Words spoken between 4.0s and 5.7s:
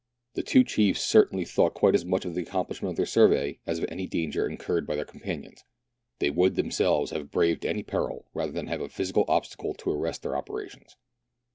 danger incurred by their companions;